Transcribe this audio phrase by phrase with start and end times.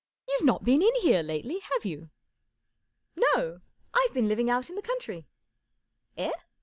[0.27, 2.09] You've not been in here lately, have you?"
[3.15, 3.61] ,f No.
[3.93, 5.27] I've been living out in the country/*"
[6.17, 6.31] Eh